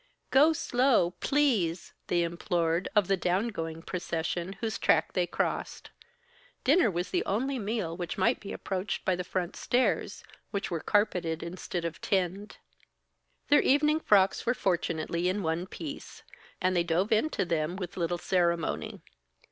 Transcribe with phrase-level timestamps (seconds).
[0.31, 5.91] "Go slow please!" they implored of the down going procession whose track they crossed.
[6.63, 10.79] Dinner was the only meal which might be approached by the front stairs, which were
[10.79, 12.57] carpeted instead of tinned.
[13.49, 16.23] Their evening frocks were fortunately in one piece,
[16.59, 19.01] and they dove into them with little ceremony.